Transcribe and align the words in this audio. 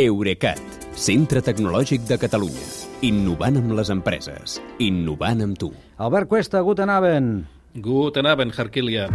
Eurecat, 0.00 0.60
centre 0.96 1.42
tecnològic 1.44 2.06
de 2.08 2.16
Catalunya. 2.16 2.62
Innovant 3.04 3.58
amb 3.60 3.74
les 3.76 3.90
empreses. 3.92 4.54
Innovant 4.80 5.42
amb 5.44 5.58
tu. 5.60 5.68
Albert 6.00 6.30
Cuesta, 6.30 6.62
guten 6.64 6.88
Abend. 6.88 7.42
Guten 7.84 8.28
Abend, 8.30 8.54
Herkilia. 8.56 9.10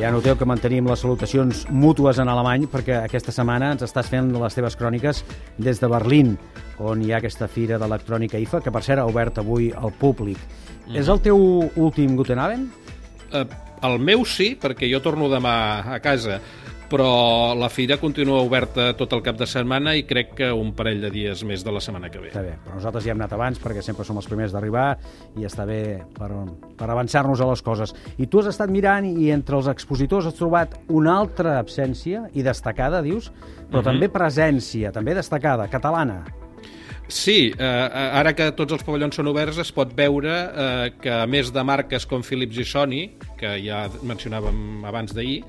Ja 0.00 0.08
noteu 0.14 0.38
que 0.40 0.48
mantenim 0.48 0.88
les 0.88 1.02
salutacions 1.04 1.66
mútues 1.68 2.22
en 2.22 2.32
alemany 2.32 2.64
perquè 2.72 3.02
aquesta 3.02 3.34
setmana 3.36 3.74
ens 3.74 3.84
estàs 3.84 4.08
fent 4.08 4.32
les 4.32 4.56
teves 4.56 4.78
cròniques 4.80 5.20
des 5.60 5.82
de 5.82 5.90
Berlín, 5.92 6.38
on 6.80 7.04
hi 7.04 7.12
ha 7.12 7.18
aquesta 7.20 7.50
fira 7.52 7.76
d'electrònica 7.76 8.40
IFA, 8.40 8.62
que 8.64 8.72
per 8.72 8.80
cert 8.86 9.04
ha 9.04 9.10
obert 9.10 9.42
avui 9.44 9.74
al 9.76 9.92
públic. 9.92 10.40
Mm. 10.86 10.96
És 11.02 11.12
el 11.12 11.20
teu 11.20 11.36
últim 11.76 12.16
Guten 12.16 12.40
Abend? 12.40 12.72
Uh, 13.28 13.44
el 13.84 14.00
meu 14.00 14.24
sí, 14.24 14.54
perquè 14.60 14.88
jo 14.88 15.02
torno 15.04 15.28
demà 15.28 15.52
a 15.92 16.00
casa, 16.00 16.40
però 16.90 17.54
la 17.54 17.68
fira 17.70 17.96
continua 18.02 18.40
oberta 18.42 18.90
tot 18.98 19.14
el 19.14 19.22
cap 19.22 19.38
de 19.38 19.46
setmana 19.48 19.94
i 19.96 20.02
crec 20.08 20.34
que 20.40 20.50
un 20.52 20.72
parell 20.76 21.04
de 21.04 21.12
dies 21.14 21.44
més 21.46 21.64
de 21.66 21.74
la 21.74 21.82
setmana 21.84 22.10
que 22.10 22.22
ve. 22.22 22.32
Està 22.32 22.42
bé, 22.44 22.56
però 22.64 22.80
nosaltres 22.80 23.06
ja 23.06 23.14
hem 23.14 23.22
anat 23.22 23.36
abans 23.36 23.62
perquè 23.62 23.84
sempre 23.86 24.06
som 24.08 24.18
els 24.20 24.28
primers 24.30 24.54
d'arribar 24.54 24.88
i 25.38 25.46
està 25.48 25.66
bé 25.68 25.80
per, 26.16 26.30
per 26.80 26.90
avançar-nos 26.90 27.40
a 27.40 27.48
les 27.52 27.62
coses. 27.62 27.94
I 28.18 28.26
tu 28.26 28.42
has 28.42 28.50
estat 28.50 28.72
mirant 28.72 29.06
i 29.06 29.30
entre 29.34 29.60
els 29.60 29.70
expositors 29.70 30.26
has 30.28 30.38
trobat 30.38 30.76
una 30.88 31.16
altra 31.20 31.58
absència 31.60 32.26
i 32.34 32.44
destacada, 32.46 33.02
dius, 33.06 33.30
però 33.70 33.80
uh 33.80 33.82
-huh. 33.82 33.90
també 33.92 34.08
presència, 34.08 34.92
també 34.92 35.14
destacada, 35.14 35.68
catalana. 35.68 36.24
Sí, 37.10 37.50
eh, 37.58 37.64
ara 37.66 38.30
que 38.38 38.46
tots 38.54 38.76
els 38.76 38.84
pavellons 38.86 39.16
són 39.18 39.28
oberts 39.32 39.58
es 39.58 39.72
pot 39.74 39.90
veure 39.98 40.30
eh, 40.30 40.90
que 41.02 41.10
a 41.10 41.26
més 41.26 41.50
de 41.50 41.64
marques 41.66 42.06
com 42.06 42.22
Philips 42.22 42.60
i 42.62 42.66
Sony, 42.68 43.00
que 43.40 43.56
ja 43.64 43.82
mencionàvem 44.06 44.86
abans 44.86 45.12
d'ahir, 45.16 45.40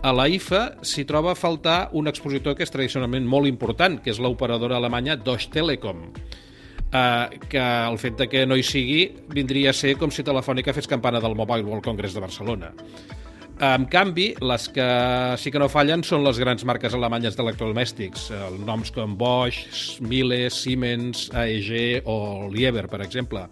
a 0.00 0.14
la 0.16 0.26
IFA 0.32 0.62
s'hi 0.80 1.04
troba 1.04 1.34
a 1.34 1.38
faltar 1.38 1.90
un 1.92 2.08
expositor 2.08 2.56
que 2.56 2.64
és 2.64 2.72
tradicionalment 2.72 3.28
molt 3.28 3.50
important, 3.52 4.00
que 4.00 4.14
és 4.14 4.20
l'operadora 4.22 4.80
alemanya 4.80 5.18
Deutsche 5.20 5.52
Telekom. 5.52 6.08
Uh, 6.90 7.30
que 7.46 7.60
el 7.62 8.00
fet 8.02 8.16
de 8.18 8.26
que 8.26 8.40
no 8.50 8.56
hi 8.58 8.64
sigui 8.66 9.04
vindria 9.30 9.70
a 9.70 9.76
ser 9.76 9.92
com 9.94 10.10
si 10.10 10.24
Telefònica 10.26 10.72
fes 10.74 10.88
campana 10.90 11.20
del 11.22 11.36
Mobile 11.38 11.62
World 11.62 11.84
Congress 11.86 12.16
de 12.16 12.24
Barcelona. 12.24 12.72
En 13.60 13.84
canvi, 13.92 14.30
les 14.40 14.68
que 14.72 14.86
sí 15.36 15.50
que 15.52 15.60
no 15.60 15.66
fallen 15.68 16.00
són 16.06 16.22
les 16.24 16.38
grans 16.40 16.64
marques 16.64 16.94
alemanyes 16.96 17.36
d'electrodomèstics, 17.36 18.30
eh, 18.32 18.38
noms 18.64 18.88
com 18.96 19.18
Bosch, 19.20 20.00
Miele, 20.00 20.46
Siemens, 20.48 21.26
AEG 21.36 22.08
o 22.08 22.48
Lieber, 22.48 22.86
per 22.88 23.02
exemple, 23.04 23.44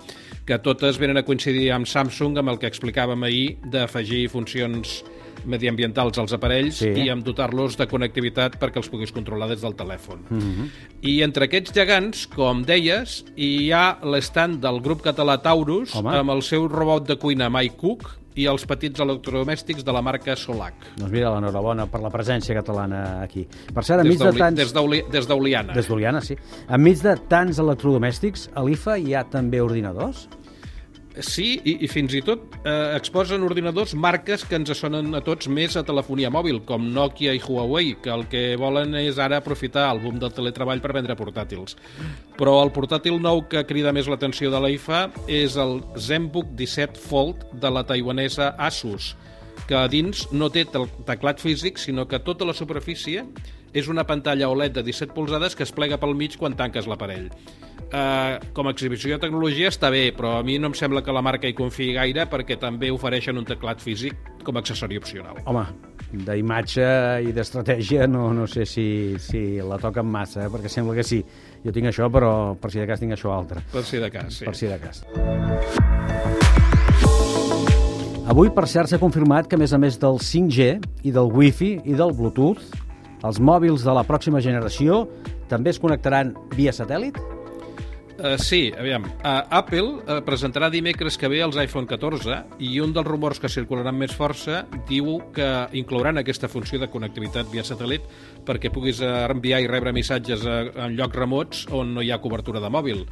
que 0.48 0.56
totes 0.64 0.96
venen 0.96 1.20
a 1.20 1.26
coincidir 1.28 1.68
amb 1.76 1.86
Samsung 1.86 2.40
amb 2.40 2.54
el 2.54 2.58
que 2.58 2.70
explicàvem 2.70 3.28
ahir 3.28 3.58
d'afegir 3.68 4.30
funcions 4.32 5.02
mediambientals 5.44 6.18
als 6.18 6.32
aparells 6.32 6.80
sí. 6.80 6.88
i 7.04 7.10
amb 7.12 7.24
dotar-los 7.26 7.76
de 7.78 7.86
connectivitat 7.90 8.56
perquè 8.60 8.80
els 8.80 8.88
puguis 8.88 9.12
controlar 9.14 9.50
des 9.52 9.60
del 9.60 9.76
telèfon. 9.76 10.24
Mm 10.28 10.38
-hmm. 10.40 10.70
I 11.02 11.22
entre 11.22 11.44
aquests 11.44 11.72
gegants, 11.72 12.26
com 12.26 12.64
deies, 12.64 13.24
hi 13.36 13.70
ha 13.72 13.98
l'estant 14.02 14.58
del 14.60 14.80
grup 14.80 15.02
català 15.02 15.40
Taurus 15.42 15.94
Home. 15.94 16.16
amb 16.16 16.30
el 16.30 16.42
seu 16.42 16.66
robot 16.66 17.06
de 17.06 17.16
cuina 17.16 17.50
MyCook, 17.50 18.18
i 18.39 18.47
els 18.50 18.64
petits 18.70 19.03
electrodomèstics 19.03 19.84
de 19.86 19.94
la 19.94 20.03
marca 20.05 20.36
Solac. 20.39 20.86
Doncs 20.98 21.11
mira, 21.11 21.33
l'enhorabona 21.34 21.89
per 21.91 22.00
la 22.05 22.11
presència 22.14 22.55
catalana 22.58 23.03
aquí. 23.25 23.44
Per 23.75 23.84
cert, 23.84 24.05
enmig 24.05 24.22
de 24.22 24.33
tants... 24.39 24.58
Des 25.12 25.27
d'Oliana. 25.28 25.75
Des 25.75 25.91
d'Oliana, 25.91 26.22
sí. 26.25 26.39
Enmig 26.70 27.03
de 27.03 27.16
tants 27.31 27.59
electrodomèstics, 27.59 28.48
a 28.55 28.62
l'IFA 28.66 28.98
hi 29.03 29.16
ha 29.19 29.25
també 29.28 29.62
ordinadors? 29.64 30.28
Sí, 31.24 31.56
i, 31.66 31.72
i 31.83 31.88
fins 31.91 32.12
i 32.14 32.20
tot 32.22 32.55
eh, 32.61 32.94
exposen 32.94 33.42
ordinadors 33.42 33.94
marques 33.98 34.44
que 34.47 34.55
ens 34.58 34.70
sonen 34.78 35.16
a 35.19 35.20
tots 35.27 35.48
més 35.50 35.75
a 35.75 35.83
telefonia 35.86 36.30
mòbil, 36.30 36.60
com 36.69 36.84
Nokia 36.94 37.33
i 37.34 37.41
Huawei, 37.42 37.97
que 38.05 38.12
el 38.14 38.22
que 38.30 38.42
volen 38.60 38.94
és 39.00 39.19
ara 39.19 39.41
aprofitar 39.42 39.88
el 39.91 40.02
boom 40.05 40.20
del 40.22 40.34
teletreball 40.36 40.83
per 40.84 40.94
vendre 40.94 41.19
portàtils. 41.19 41.75
Però 42.38 42.55
el 42.62 42.70
portàtil 42.75 43.19
nou 43.22 43.42
que 43.50 43.64
crida 43.66 43.92
més 43.94 44.06
l'atenció 44.10 44.52
de 44.55 44.62
la 44.62 44.70
IFA 44.70 45.02
és 45.27 45.58
el 45.58 45.80
ZenBook 45.98 46.54
17 46.59 47.03
Fold 47.09 47.48
de 47.59 47.72
la 47.75 47.82
taiwanesa 47.88 48.53
Asus, 48.54 49.16
que 49.66 49.75
a 49.75 49.88
dins 49.91 50.28
no 50.31 50.53
té 50.54 50.69
teclat 50.71 51.42
físic, 51.42 51.82
sinó 51.82 52.06
que 52.06 52.22
tota 52.22 52.47
la 52.47 52.54
superfície 52.54 53.26
és 53.75 53.91
una 53.91 54.06
pantalla 54.06 54.48
OLED 54.48 54.78
de 54.78 54.87
17 54.87 55.19
polzades 55.19 55.59
que 55.59 55.66
es 55.66 55.75
plega 55.75 55.98
pel 55.98 56.15
mig 56.15 56.38
quan 56.38 56.54
tanques 56.56 56.87
l'aparell 56.87 57.26
eh, 57.93 58.38
com 58.53 58.69
a 58.69 58.72
exhibició 58.75 59.16
de 59.16 59.22
tecnologia 59.26 59.71
està 59.72 59.91
bé, 59.93 60.09
però 60.16 60.38
a 60.38 60.43
mi 60.47 60.59
no 60.60 60.71
em 60.71 60.76
sembla 60.78 61.03
que 61.04 61.15
la 61.15 61.22
marca 61.25 61.49
hi 61.49 61.56
confiï 61.56 61.94
gaire 61.97 62.26
perquè 62.31 62.59
també 62.60 62.91
ofereixen 62.94 63.38
un 63.38 63.47
teclat 63.49 63.82
físic 63.84 64.16
com 64.44 64.56
a 64.56 64.62
accessori 64.65 64.99
opcional. 65.00 65.41
Home, 65.49 65.65
d'imatge 66.12 66.88
i 67.28 67.34
d'estratègia 67.37 68.09
no, 68.10 68.31
no 68.37 68.47
sé 68.48 68.66
si, 68.69 69.16
si 69.21 69.60
la 69.65 69.81
toquen 69.81 70.09
massa, 70.09 70.47
eh? 70.47 70.53
perquè 70.53 70.72
sembla 70.72 70.97
que 70.98 71.06
sí. 71.06 71.22
Jo 71.65 71.75
tinc 71.75 71.91
això, 71.91 72.09
però 72.12 72.54
per 72.60 72.72
si 72.72 72.82
de 72.82 72.88
cas 72.88 73.03
tinc 73.03 73.16
això 73.16 73.32
altre. 73.34 73.65
Per 73.72 73.84
si 73.84 74.00
de 74.00 74.10
cas, 74.15 74.41
sí. 74.41 74.48
Per 74.48 74.56
si 74.56 74.71
de 74.71 74.78
cas. 74.82 75.04
Avui, 78.28 78.50
per 78.53 78.66
cert, 78.69 78.91
s'ha 78.91 79.00
confirmat 79.00 79.47
que, 79.48 79.56
a 79.56 79.60
més 79.60 79.72
a 79.72 79.78
més 79.81 79.97
del 80.00 80.21
5G 80.21 80.69
i 81.09 81.12
del 81.15 81.32
Wi-Fi 81.32 81.71
i 81.88 81.97
del 81.97 82.12
Bluetooth, 82.12 82.60
els 83.25 83.41
mòbils 83.41 83.82
de 83.82 83.94
la 83.97 84.04
pròxima 84.06 84.43
generació 84.44 85.06
també 85.48 85.72
es 85.72 85.81
connectaran 85.81 86.34
via 86.53 86.75
satèl·lit? 86.77 87.16
Uh, 88.18 88.34
sí, 88.36 88.72
aviam. 88.74 89.04
Uh, 89.22 89.44
Apple 89.54 90.02
uh, 90.02 90.18
presentarà 90.26 90.66
dimecres 90.74 91.14
que 91.14 91.28
ve 91.30 91.38
els 91.44 91.54
iPhone 91.62 91.86
14 91.86 92.58
i 92.66 92.80
un 92.82 92.90
dels 92.96 93.06
rumors 93.06 93.38
que 93.38 93.50
circularan 93.52 93.94
més 93.94 94.10
força 94.10 94.64
diu 94.88 95.20
que 95.34 95.46
inclouran 95.78 96.18
aquesta 96.18 96.50
funció 96.50 96.80
de 96.82 96.90
connectivitat 96.90 97.46
via 97.52 97.62
satèl·lit 97.62 98.08
perquè 98.48 98.72
puguis 98.74 98.98
enviar 99.06 99.62
i 99.62 99.70
rebre 99.70 99.94
missatges 99.94 100.42
a, 100.42 100.64
en 100.88 100.98
llocs 100.98 101.14
remots 101.14 101.68
on 101.70 101.94
no 101.94 102.02
hi 102.02 102.10
ha 102.10 102.18
cobertura 102.18 102.58
de 102.64 102.72
mòbil. 102.74 103.06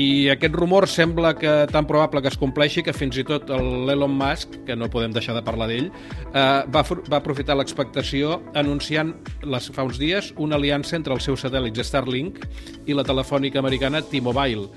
I 0.00 0.30
aquest 0.32 0.54
rumor 0.54 0.86
sembla 0.88 1.34
que 1.36 1.50
tan 1.72 1.86
probable 1.86 2.22
que 2.22 2.30
es 2.30 2.38
compleixi 2.40 2.84
que 2.86 2.94
fins 2.96 3.18
i 3.20 3.24
tot 3.26 3.50
l'Elon 3.50 4.14
Musk, 4.16 4.54
que 4.66 4.76
no 4.78 4.88
podem 4.92 5.12
deixar 5.12 5.34
de 5.36 5.42
parlar 5.44 5.68
d'ell, 5.68 5.90
eh, 6.30 6.62
va, 6.72 6.84
va 6.84 7.18
aprofitar 7.18 7.56
l'expectació 7.58 8.38
anunciant 8.54 9.12
les, 9.42 9.68
fa 9.74 9.84
uns 9.88 9.98
dies 10.00 10.32
una 10.38 10.56
aliança 10.60 10.96
entre 10.96 11.16
els 11.16 11.26
seus 11.26 11.44
satèl·lits 11.44 11.82
Starlink 11.90 12.40
i 12.86 12.96
la 12.96 13.04
telefònica 13.04 13.60
americana 13.60 14.00
T-Mobile 14.00 14.70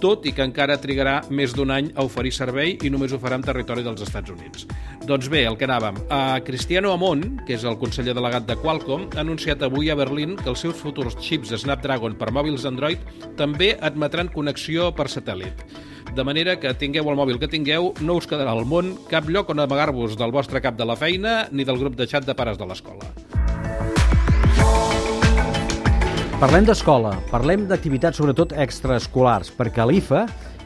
tot 0.00 0.24
i 0.26 0.32
que 0.36 0.44
encara 0.44 0.78
trigarà 0.80 1.20
més 1.30 1.52
d'un 1.56 1.70
any 1.70 1.90
a 1.94 2.04
oferir 2.06 2.32
servei 2.34 2.76
i 2.82 2.90
només 2.90 3.12
ho 3.12 3.20
farà 3.22 3.38
en 3.38 3.44
territori 3.44 3.84
dels 3.86 4.02
Estats 4.06 4.32
Units. 4.32 4.66
Doncs 5.06 5.28
bé, 5.32 5.44
el 5.48 5.58
que 5.60 5.68
anàvem. 5.68 6.00
A 6.12 6.40
Cristiano 6.46 6.92
Amon, 6.94 7.22
que 7.46 7.56
és 7.58 7.64
el 7.68 7.78
conseller 7.80 8.16
delegat 8.16 8.48
de 8.48 8.56
Qualcomm, 8.60 9.08
ha 9.14 9.22
anunciat 9.24 9.62
avui 9.66 9.90
a 9.90 9.98
Berlín 9.98 10.36
que 10.40 10.50
els 10.52 10.64
seus 10.64 10.76
futurs 10.80 11.16
xips 11.20 11.54
Snapdragon 11.62 12.16
per 12.18 12.32
mòbils 12.34 12.66
Android 12.68 13.02
també 13.38 13.74
admetran 13.80 14.32
connexió 14.32 14.90
per 14.96 15.08
satèl·lit. 15.12 15.64
De 16.16 16.24
manera 16.26 16.56
que 16.58 16.72
tingueu 16.74 17.10
el 17.10 17.18
mòbil 17.18 17.38
que 17.38 17.50
tingueu, 17.50 17.92
no 18.00 18.18
us 18.18 18.26
quedarà 18.26 18.56
al 18.56 18.66
món 18.66 18.96
cap 19.12 19.28
lloc 19.30 19.52
on 19.54 19.62
amagar-vos 19.62 20.18
del 20.18 20.34
vostre 20.34 20.62
cap 20.64 20.78
de 20.78 20.88
la 20.88 20.98
feina 20.98 21.44
ni 21.52 21.68
del 21.68 21.78
grup 21.78 21.94
de 21.98 22.08
xat 22.10 22.26
de 22.26 22.34
pares 22.34 22.58
de 22.58 22.66
l'escola. 22.66 23.29
Parlem 26.40 26.64
d'escola, 26.64 27.10
parlem 27.28 27.66
d'activitats 27.68 28.16
sobretot 28.16 28.54
extraescolars, 28.62 29.50
perquè 29.52 29.82
a 29.82 29.84
l'IFA 29.84 30.22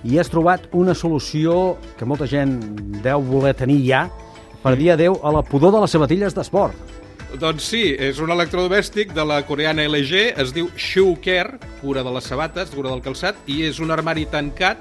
hi 0.06 0.20
has 0.22 0.28
trobat 0.30 0.68
una 0.70 0.94
solució 0.94 1.74
que 1.98 2.06
molta 2.06 2.28
gent 2.30 2.52
deu 3.02 3.24
voler 3.26 3.56
tenir 3.58 3.80
ja 3.82 4.04
per 4.62 4.76
dir 4.78 4.92
adeu 4.94 5.18
a 5.26 5.32
la 5.34 5.42
pudor 5.42 5.74
de 5.74 5.80
les 5.82 5.90
sabatilles 5.96 6.36
d'esport. 6.36 6.94
Doncs 7.42 7.66
sí, 7.72 7.82
és 7.98 8.22
un 8.22 8.30
electrodomèstic 8.30 9.16
de 9.18 9.24
la 9.26 9.40
coreana 9.42 9.82
LG, 9.90 10.38
es 10.38 10.54
diu 10.54 10.70
Shoe 10.78 11.18
Care, 11.24 11.58
cura 11.80 12.06
de 12.06 12.14
les 12.14 12.30
sabates, 12.30 12.70
cura 12.70 12.94
del 12.94 13.02
calçat, 13.02 13.42
i 13.50 13.64
és 13.66 13.82
un 13.82 13.90
armari 13.90 14.28
tancat 14.30 14.78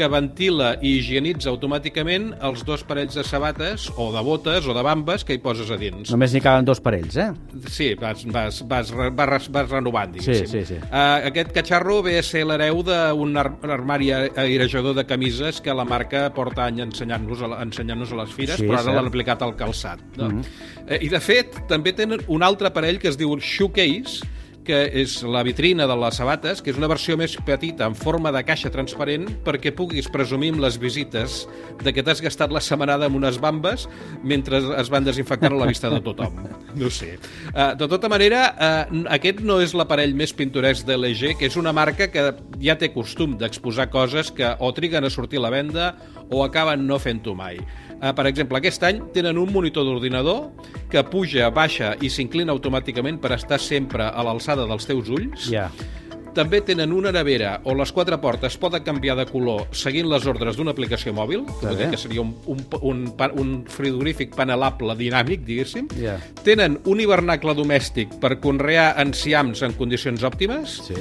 que 0.00 0.08
ventila 0.08 0.70
i 0.80 0.94
higienitza 0.96 1.50
automàticament 1.52 2.30
els 2.46 2.62
dos 2.64 2.80
parells 2.88 3.18
de 3.18 3.24
sabates 3.26 3.88
o 4.00 4.08
de 4.14 4.22
botes 4.24 4.64
o 4.64 4.76
de 4.76 4.84
bambes 4.86 5.26
que 5.28 5.36
hi 5.36 5.42
poses 5.44 5.68
a 5.68 5.76
dins. 5.80 6.08
Només 6.14 6.32
n'hi 6.32 6.40
caben 6.44 6.64
dos 6.68 6.80
parells, 6.80 7.18
eh? 7.20 7.28
Sí, 7.68 7.90
vas, 8.00 8.24
vas, 8.32 8.62
vas, 8.70 8.94
vas, 8.96 9.50
vas 9.52 9.68
renovant, 9.68 10.14
diguéssim. 10.16 10.48
Sí, 10.48 10.64
sí, 10.64 10.64
sí. 10.72 10.80
Uh, 10.88 11.28
aquest 11.28 11.52
catxarro 11.56 11.98
ve 12.06 12.16
a 12.20 12.24
ser 12.24 12.46
l'hereu 12.48 12.80
d'un 12.86 13.36
ar 13.42 13.50
armari 13.76 14.10
airejador 14.14 14.96
de 14.96 15.04
camises 15.04 15.60
que 15.60 15.76
la 15.76 15.84
marca 15.84 16.28
porta 16.36 16.64
any 16.70 16.80
ensenyant-nos 16.86 17.44
a, 17.44 17.52
ensenyant 17.60 18.06
a 18.06 18.20
les 18.22 18.36
fires, 18.36 18.56
sí, 18.62 18.68
però 18.70 18.80
ara 18.80 18.96
l'han 18.96 19.12
aplicat 19.12 19.44
al 19.44 19.56
calçat. 19.58 20.00
No? 20.16 20.30
Mm 20.30 20.40
-hmm. 20.40 20.88
uh, 20.88 20.98
I, 21.04 21.08
de 21.12 21.20
fet, 21.20 21.60
també 21.68 21.92
tenen 21.92 22.24
un 22.28 22.42
altre 22.42 22.72
aparell 22.72 22.98
que 22.98 23.08
es 23.08 23.18
diu 23.20 23.36
Shoecase, 23.36 24.24
que 24.66 24.80
és 25.02 25.20
la 25.24 25.42
vitrina 25.46 25.86
de 25.88 25.96
les 25.98 26.18
sabates, 26.20 26.60
que 26.62 26.72
és 26.72 26.78
una 26.78 26.88
versió 26.90 27.16
més 27.18 27.36
petita 27.46 27.86
en 27.88 27.96
forma 27.98 28.32
de 28.34 28.42
caixa 28.46 28.70
transparent 28.72 29.26
perquè 29.46 29.72
puguis 29.76 30.08
presumir 30.12 30.52
amb 30.54 30.64
les 30.64 30.78
visites 30.80 31.44
de 31.80 31.94
que 31.94 32.04
t'has 32.06 32.22
gastat 32.22 32.52
la 32.52 32.62
setmanada 32.64 33.08
amb 33.08 33.18
unes 33.18 33.40
bambes 33.40 33.86
mentre 34.22 34.60
es 34.80 34.90
van 34.92 35.06
desinfectant 35.06 35.56
a 35.56 35.60
la 35.62 35.68
vista 35.70 35.90
de 35.92 36.00
tothom. 36.04 36.42
No 36.76 36.90
sé. 36.92 37.16
Uh, 37.50 37.72
de 37.78 37.88
tota 37.90 38.10
manera, 38.12 38.42
uh, 38.54 39.04
aquest 39.16 39.40
no 39.46 39.60
és 39.64 39.74
l'aparell 39.76 40.14
més 40.16 40.34
pintoresc 40.36 40.86
de 40.88 40.98
l'EG, 40.98 41.36
que 41.40 41.48
és 41.50 41.56
una 41.60 41.74
marca 41.76 42.10
que 42.12 42.28
ja 42.62 42.76
té 42.78 42.92
costum 42.94 43.38
d'exposar 43.40 43.88
coses 43.90 44.30
que 44.34 44.54
o 44.58 44.72
triguen 44.76 45.06
a 45.06 45.10
sortir 45.10 45.40
a 45.40 45.46
la 45.48 45.54
venda 45.54 45.94
o 46.30 46.44
acaben 46.44 46.86
no 46.86 47.00
fent-ho 47.02 47.34
mai. 47.34 47.58
Uh, 48.00 48.12
per 48.16 48.28
exemple, 48.30 48.60
aquest 48.60 48.84
any 48.86 49.02
tenen 49.14 49.40
un 49.40 49.50
monitor 49.52 49.88
d'ordinador 49.88 50.50
que 50.90 51.02
puja, 51.06 51.48
baixa 51.54 51.94
i 52.02 52.10
s'inclina 52.10 52.52
automàticament 52.52 53.20
per 53.22 53.34
estar 53.36 53.60
sempre 53.62 54.10
a 54.10 54.26
l'alçada 54.26 54.66
dels 54.68 54.88
teus 54.88 55.10
ulls. 55.12 55.48
Ja. 55.52 55.68
També 56.34 56.60
tenen 56.62 56.92
una 56.94 57.10
nevera 57.10 57.56
on 57.66 57.80
les 57.80 57.90
quatre 57.90 58.14
portes 58.22 58.54
poden 58.60 58.84
canviar 58.86 59.16
de 59.18 59.24
color 59.26 59.64
seguint 59.74 60.06
les 60.10 60.26
ordres 60.30 60.58
d'una 60.58 60.70
aplicació 60.74 61.14
mòbil, 61.16 61.42
que, 61.58 61.74
dir 61.78 61.88
que 61.90 61.98
seria 61.98 62.22
un, 62.22 62.36
un, 62.46 62.62
un, 62.86 63.02
un 63.42 63.50
frigorífic 63.70 64.36
panelable 64.38 64.94
dinàmic, 64.98 65.42
diguéssim. 65.46 65.90
Ja. 65.98 66.18
Tenen 66.46 66.78
un 66.86 67.02
hivernacle 67.02 67.56
domèstic 67.58 68.14
per 68.22 68.36
conrear 68.42 68.92
enciams 69.02 69.64
en 69.66 69.74
condicions 69.78 70.22
òptimes 70.26 70.80
Sí? 70.86 70.96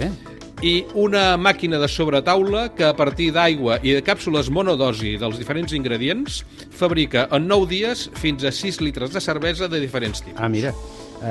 I 0.61 0.83
una 0.99 1.37
màquina 1.39 1.79
de 1.79 1.87
sobretaula 1.87 2.69
que 2.75 2.83
a 2.83 2.93
partir 2.95 3.29
d'aigua 3.31 3.77
i 3.83 3.93
de 3.95 4.01
càpsules 4.03 4.49
monodosi 4.51 5.15
dels 5.19 5.37
diferents 5.39 5.71
ingredients 5.75 6.41
fabrica 6.75 7.27
en 7.35 7.47
9 7.47 7.69
dies 7.69 8.09
fins 8.19 8.43
a 8.43 8.51
6 8.51 8.81
litres 8.83 9.13
de 9.15 9.21
cervesa 9.23 9.69
de 9.71 9.79
diferents 9.79 10.19
tipus. 10.21 10.39
Ah, 10.41 10.49
mira, 10.51 10.73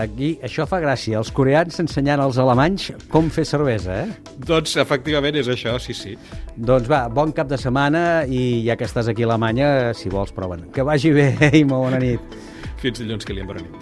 aquí 0.01 0.39
això 0.45 0.65
fa 0.69 0.81
gràcia. 0.81 1.19
Els 1.21 1.33
coreans 1.35 1.77
ensenyant 1.83 2.23
als 2.25 2.41
alemanys 2.41 2.91
com 3.13 3.29
fer 3.33 3.45
cervesa, 3.49 4.01
eh? 4.07 4.33
Doncs 4.49 4.79
efectivament 4.81 5.37
és 5.43 5.53
això, 5.53 5.77
sí, 5.83 5.97
sí. 5.97 6.17
Doncs 6.57 6.89
va, 6.89 7.05
bon 7.13 7.33
cap 7.37 7.53
de 7.53 7.61
setmana 7.61 8.25
i 8.25 8.65
ja 8.65 8.79
que 8.81 8.89
estàs 8.89 9.13
aquí 9.13 9.27
a 9.27 9.29
Alemanya, 9.29 9.93
si 9.95 10.09
vols, 10.09 10.33
proven. 10.33 10.71
Que 10.73 10.87
vagi 10.87 11.13
bé 11.13 11.35
i 11.61 11.65
molt 11.69 11.91
bona 11.91 12.01
nit. 12.01 12.41
Fins 12.81 13.03
dilluns, 13.03 13.29
Kilian, 13.29 13.49
bona 13.51 13.61
nit. 13.61 13.77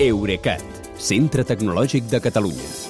Eurecat, 0.00 0.64
centre 0.96 1.44
tecnològic 1.48 2.08
de 2.12 2.20
Catalunya. 2.24 2.89